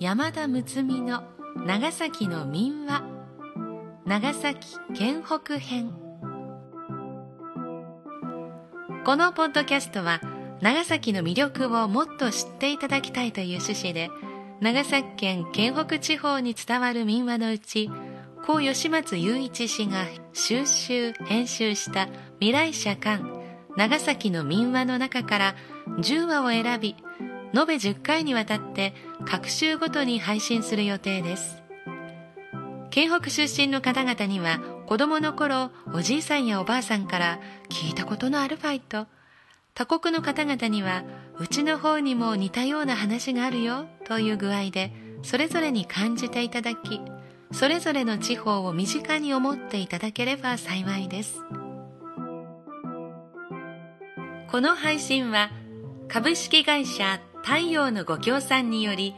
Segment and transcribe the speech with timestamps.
[0.00, 1.24] 山田睦美の
[1.66, 3.02] 長崎の民話。
[4.06, 5.92] 長崎県北編。
[9.04, 10.22] このポッドキャストは
[10.62, 14.08] 長崎の魅力をもっと知っていただきたいという趣旨で
[14.62, 17.90] 長崎県県北地方に伝わる民話のうち
[18.46, 22.08] 高吉松雄一氏が収集編集した
[22.38, 23.22] 未来社館
[23.76, 25.54] 長崎の民話の中から
[25.98, 26.96] 10話を選び
[27.52, 28.94] 延べ10回にわたって
[29.26, 31.62] 各週ごとに配信する予定です。
[32.90, 39.06] 県北出身の方々には子供の頃おじいさんやおばあさんから聞いたことのあるファイト。
[39.74, 41.04] 他国の方々には
[41.38, 44.92] うちの方にも似たような話があるよという具合で
[45.22, 47.00] それぞれに感じていただき
[47.52, 51.40] それぞれの地方を身近に思っていただければ幸いです。
[54.50, 55.50] この配信は
[56.08, 59.14] 株式会社太陽のご協賛により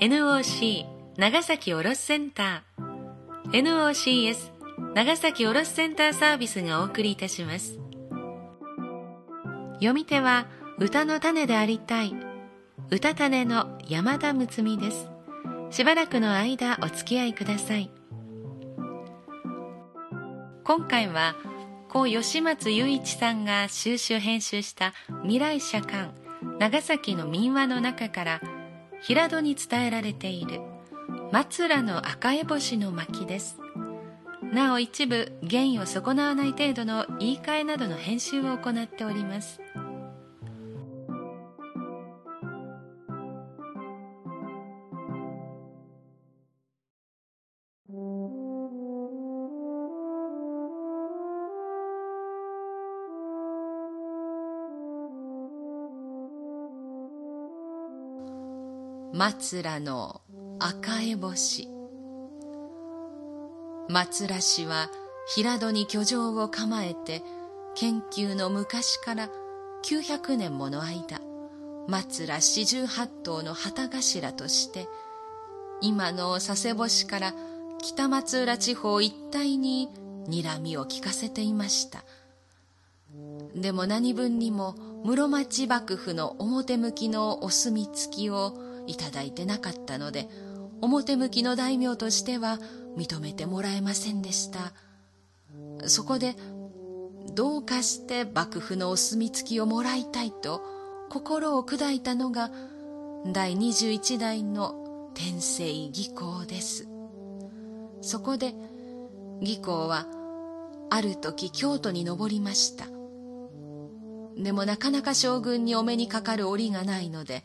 [0.00, 0.84] NOC
[1.16, 4.50] 長崎卸センター NOCS
[4.94, 7.78] 長崎卸センターサービスがお送りいたします。
[9.74, 10.46] 読み手は
[10.78, 12.14] 歌の種でありたい
[12.90, 15.08] 歌種の山田睦美です。
[15.70, 17.90] しばらくの間お付き合いください。
[20.64, 21.36] 今回は
[21.88, 24.92] 故吉松雄一さんが収集編集した
[25.22, 26.10] 未来社館
[26.58, 28.40] 長崎の民話の中から
[29.00, 30.60] 平戸に伝えられている
[31.32, 33.58] 松浦の赤烏帽子の巻です。
[34.52, 39.60] なお一部原意を損なわない程度の言い換えなどの編集を行っております。
[59.12, 60.20] 松浦の
[60.60, 61.68] 赤烏帽子
[63.88, 64.88] 松浦氏は
[65.34, 67.22] 平戸に居城を構えて
[67.74, 69.28] 研究の昔から
[69.84, 71.20] 900年もの間
[71.88, 74.86] 松浦四十八島の旗頭として
[75.80, 77.34] 今の佐世保市から
[77.82, 79.88] 北松浦地方一帯に
[80.28, 82.04] 睨みを利かせていました。
[83.56, 90.28] でも何分にも室町幕府の表向きのお墨付きをいただいてなかったので
[90.80, 92.58] 表向きの大名としては
[92.96, 94.72] 認めてもらえませんでした。
[95.86, 96.36] そこで
[97.34, 100.62] どうかして幕府のお墨付きをもらいたいと
[101.08, 102.50] 心を砕いたのが
[103.26, 106.88] 第21代の天聖義行です。
[108.00, 108.54] そこで
[109.40, 110.06] 義行は
[110.90, 112.86] ある時京都に登りました。
[114.36, 117.44] でもなかなか将軍にお目にかかる折がないので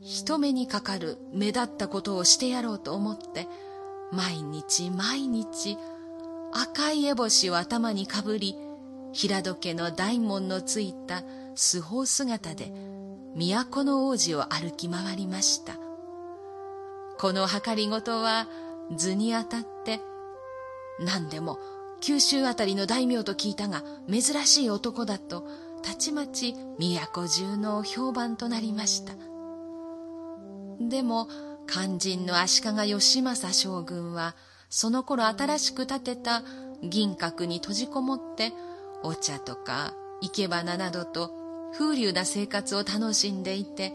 [0.00, 3.46] 人目にかかる目立ったことをしてやろうと思って
[4.12, 5.76] 毎日毎日
[6.52, 8.56] 赤い烏帽子を頭にかぶり
[9.12, 11.22] 平戸家の大門のついた
[11.54, 12.72] 素法姿で
[13.34, 15.74] 都の王子を歩き回りました。
[17.18, 18.46] この計りごとは
[18.96, 20.00] 図に当たって
[21.00, 21.58] 何でも
[22.00, 25.44] 九州あたりの大名と聞いたが珍しい男だと
[25.82, 29.14] たちまち都中の評判となりました。
[30.80, 31.28] でも
[31.66, 34.34] 肝心の足利義政将軍は
[34.70, 36.42] その頃新しく建てた
[36.82, 38.52] 銀閣に閉じこもって
[39.02, 41.30] お茶とか生け花などと
[41.72, 43.92] 風流な生活を楽しんでいて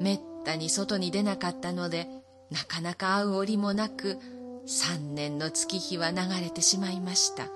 [0.00, 2.08] めったに外に出なかったので
[2.50, 4.18] なかなか会う折もなく
[4.66, 7.48] 三年の月日は流れてしまいました。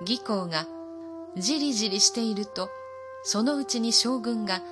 [0.00, 0.66] 義行が
[1.36, 2.70] じりじりしていると
[3.24, 4.62] そのうちに将軍が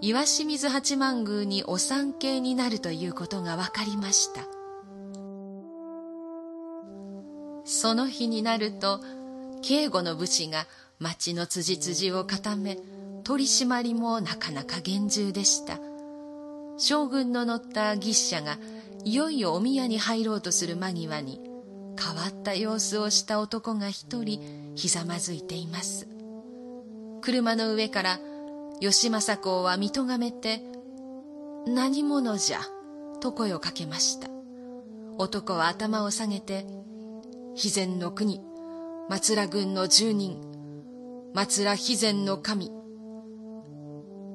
[0.00, 4.42] 岩清水八幡宮にお参詣になるということが分かりました。
[7.64, 9.00] その日になると
[9.62, 10.66] 警護の武士が
[10.98, 12.78] 町の辻辻を固め
[13.24, 15.78] 取り締まりもなかなか厳重でした。
[16.76, 18.58] 将軍の乗った牛車が
[19.04, 21.40] いよいよお宮に入ろうとする間際に
[21.98, 26.08] 変わった様子をした男が一人ひざまずいています。
[27.22, 28.18] 車の上から
[28.84, 30.60] 義政公は見とがめて、
[31.66, 32.60] 何者じゃ、
[33.20, 34.28] と声をかけました。
[35.16, 36.66] 男は頭を下げて、
[37.56, 38.42] 肥前の国、
[39.08, 40.38] 松浦郡の住人、
[41.32, 42.70] 松浦肥前の神、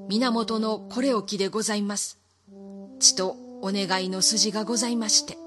[0.10, 2.18] 源のこれ置きでございます。
[3.00, 5.38] ちとお願いの筋がございまして。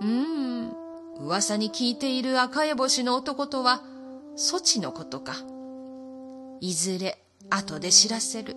[0.00, 0.72] うーん、
[1.18, 3.82] 噂に聞いている赤烏帽子の男とは、
[4.36, 5.34] そちのことか。
[6.62, 8.56] いずれ後で知らせる。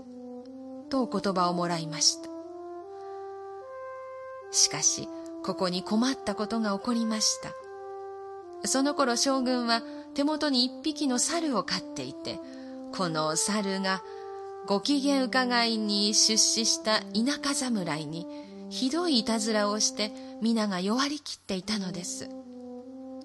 [0.90, 2.30] とお言葉をもらいました。
[4.56, 5.10] しかし
[5.44, 7.52] ここに困ったことが起こりました
[8.68, 9.82] その頃将軍は
[10.16, 12.40] 手元に一匹の猿を飼っていて
[12.94, 14.02] この猿が
[14.66, 18.26] ご機嫌伺いに出資した田舎侍に
[18.70, 20.12] ひどいいたずらをして
[20.42, 22.30] 皆が弱りきっていたのです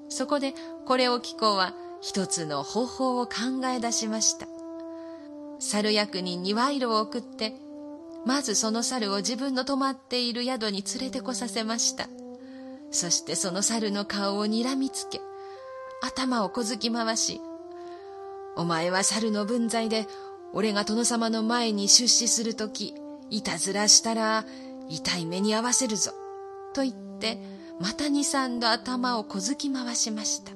[0.09, 0.53] そこで
[0.85, 1.73] これを聞こうは
[2.03, 4.47] 一つの方法を考え出しました
[5.61, 7.55] 猿役人に賄賂を送って
[8.27, 12.09] まずその猿を自分の泊まっている宿に連れてこさせました。
[12.91, 15.21] そしてその猿の顔をにらみつけ
[16.03, 17.41] 頭を小突き回し
[18.57, 20.07] お前は猿の分際で
[20.53, 22.95] 俺が殿様の前に出資するとき
[23.31, 24.45] いたずらしたら
[24.89, 26.11] 痛い目に合わせるぞ
[26.75, 27.39] と言って
[27.81, 30.53] また二三度頭を小突き回しました。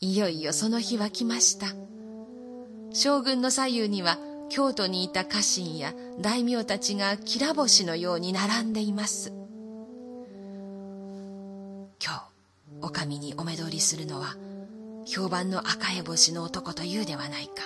[0.00, 1.66] いよいよその日は来ました。
[2.98, 4.18] 将軍の左右には
[4.48, 9.32] 京都にいた家臣や大名たちがきら星のように並んでいます。
[12.04, 12.22] 今日
[12.82, 14.34] お上にお目通りするのは
[15.06, 17.62] 評判の赤え星の男というではないか。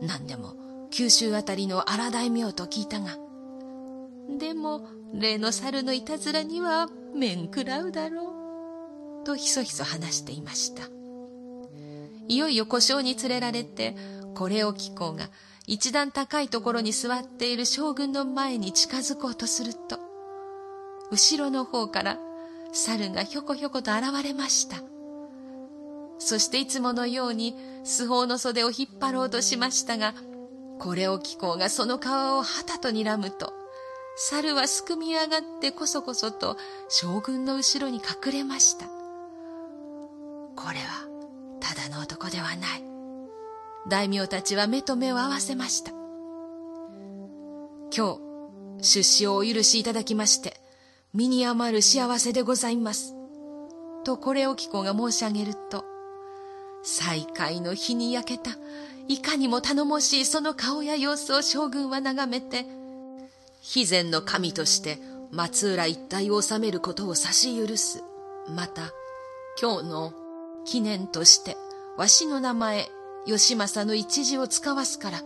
[0.00, 0.54] 何でも
[0.90, 3.18] 九州あたりの荒大名と聞いたが。
[4.38, 8.32] でも例の猿のいたずらには面食らうだろ
[9.22, 9.26] う。
[9.26, 10.99] とひそひそ話していました。
[12.30, 13.96] いよいよ故障に連れられて
[14.36, 15.28] これを聞こうが
[15.66, 19.98] 一段高いところに座っている将軍の前に近づこうとすると
[21.10, 22.18] 後ろの方から
[22.72, 24.76] 猿がひょこひょこと現れました。
[26.20, 30.14] そしていつものように素法の袖を引っ張ろうとしましたが
[30.78, 33.52] これを聞こうがその顔をはたと睨むと
[34.16, 36.56] 猿はすくみ上がってこそこそと
[36.88, 38.86] 将軍の後ろに隠れました。
[38.86, 40.99] これは
[41.80, 42.84] だの男ではない。
[43.88, 45.92] 大名たちは目と目を合わせました。
[47.96, 48.18] 今
[48.78, 50.60] 日出資をお許しいただきまして
[51.12, 53.14] 身に余る幸せでございます。
[54.04, 55.84] とこれを聞こうが申し上げると
[56.82, 58.56] 再会の日に焼けた
[59.08, 62.64] いかにも頼もしいその顔や様子を将軍は眺めて
[63.60, 64.98] 肥前の神として
[65.32, 68.02] 松浦一帯を治めることを差し許す。
[68.48, 68.92] また
[69.60, 70.12] 今日の
[70.64, 71.56] 記念として
[72.00, 72.88] わしの名前
[73.26, 75.20] 義政の一字を使わすから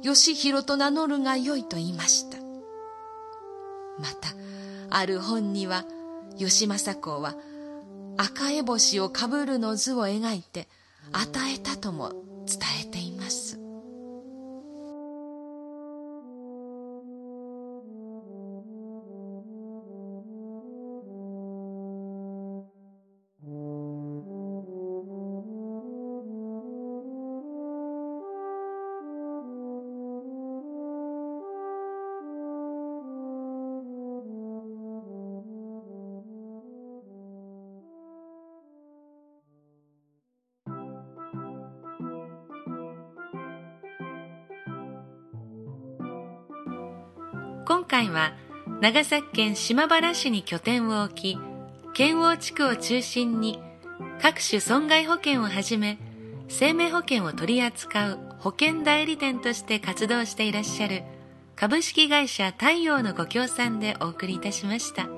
[0.00, 2.38] 義弘と名乗るがよいと言いました。
[3.98, 4.28] また
[4.90, 5.84] ある本には
[6.38, 7.34] 義政公は
[8.16, 10.68] 赤烏星をかぶるの図を描いて
[11.10, 12.10] 与えたとも
[12.46, 13.63] 伝えています。
[47.66, 48.34] 今回は
[48.80, 51.38] 長崎県島原市に拠点を置き
[51.94, 53.58] 県央地区を中心に
[54.20, 55.98] 各種損害保険をはじめ
[56.48, 61.04] 生命保険を取り扱う保険代理店として活動していらっしゃる
[61.56, 65.08] 株式会社太陽のご協賛でお送りいたしました。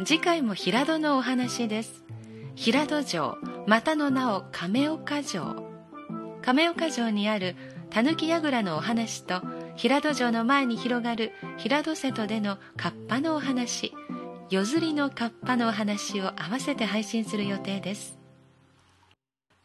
[0.05, 2.05] 次回も平戸のお話です。
[2.55, 5.65] 平戸城またの名を亀岡城。
[6.43, 7.57] 亀岡城にある
[7.89, 9.41] 狸櫓のお話と
[9.77, 13.95] 平戸城の前に広がる平戸瀬戸でのカッパのお話
[14.51, 18.19] 夜釣りのカッパのお話を合わせて配信する予定です。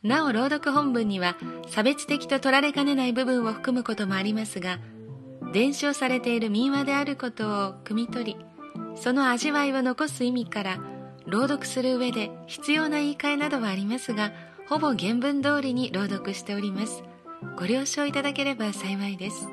[0.03, 1.35] なお朗読本文には
[1.67, 4.79] 差別的と取られかねない部分を含むこともありますが
[5.53, 8.45] 伝承されている民話であることを汲み取り
[8.95, 10.79] その味わいを残す意味から
[11.25, 14.33] 朗読する上で必要な言い換えなどはありますが
[14.67, 17.03] ほぼ原文通りに朗読しております。
[17.57, 19.47] ご了承いただければ幸いです。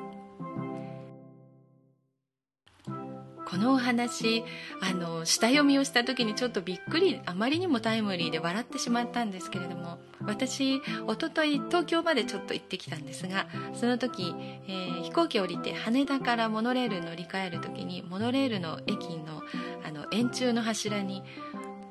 [3.51, 4.45] このお話
[4.79, 14.33] あの下読みをした時にちょっとびっくりあまりにもタイムリーで笑ってしまったんですけれども私おととい東京までちょっと行ってきたんですがその時、
[14.69, 19.43] えー、飛行機降りて羽田からモノレール乗り換える時にモノレールの駅の
[19.83, 21.21] あの円柱の柱に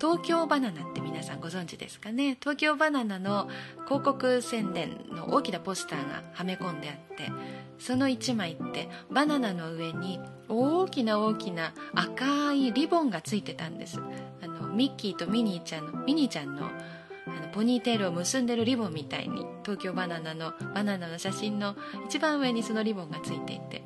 [0.00, 2.38] 東京バナナって皆さんご存知ですかね？
[2.40, 3.50] 東京バナナの
[3.84, 7.30] 広告宣伝の大きなポスターがはめ込んであって
[7.78, 10.18] その1枚ってバナナの上に
[10.50, 13.98] 大きな大きな赤いリボンがついてたんです。
[14.42, 21.76] あのミッキーとミニーちゃんのミニーちゃんのあのポニーテールを結んでるリボンみたいに東京バナナのバナナの写真の
[22.06, 23.82] 一番上にそのリボンがついていて。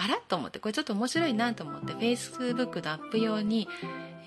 [0.00, 0.16] あら？
[0.28, 3.66] と思ってこれちょっと面白いなと思ってフェイスブックのアップ用に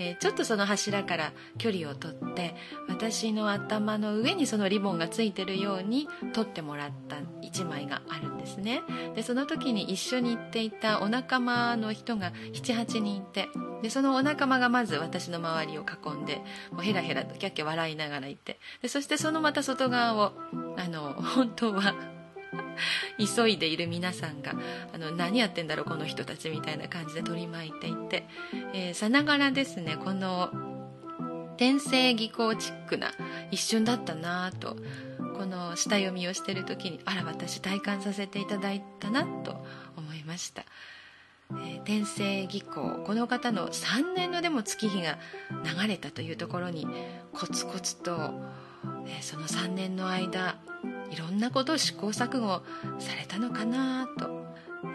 [0.01, 2.55] えー、ちょっとその柱から距離をとって
[2.89, 8.81] 私の頭の上にそのリボンがついてるように撮ってもらった1枚があるんですね。
[9.15, 13.49] でその時に一緒に行っていたお仲間の人が78人いて
[13.83, 16.41] でそのお仲間がまず私の周りを囲んで
[16.71, 20.33] もうヘラヘラとキャッキャ笑いながらいてでそしてそのまた外側を
[20.77, 21.93] あの本当は
[23.35, 24.53] 急いでいる皆さんが
[24.93, 28.27] あの何やってんだろうこの人たちみたいな感じで取り巻いていて、
[28.73, 30.49] えー、さながらですねこの
[31.57, 33.11] 天性技巧チックな
[33.51, 34.77] 一瞬だったなと
[35.37, 40.63] この下読みをしてる時にあら私体感させていただいたなと思いました。
[41.51, 45.17] えー、天性技巧この方の3年のでも月日が
[45.81, 46.87] 流れたというところに
[47.33, 48.33] コツコツと、
[49.21, 50.57] その3年の間
[51.11, 52.61] いろんなことを試行錯誤
[52.99, 54.45] されたのかなと、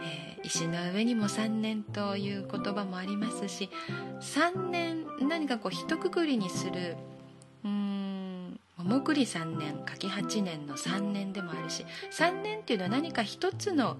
[0.03, 3.71] えー、石の上にも3年という言葉もありますし
[4.21, 6.97] 3年何かこう一括りにする
[7.65, 13.97] うん桃栗3年柿8年の3年でもあるし3年っていうのは何か一つの、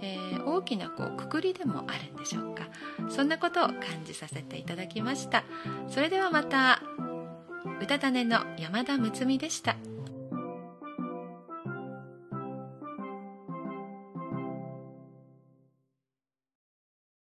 [0.00, 2.68] えー、大きなこうくくりでもあるんでしょうか。
[3.08, 5.44] そんなことを感じさせていただきました。
[5.88, 6.82] それではまた。
[7.82, 9.76] 歌種の山田睦美でした。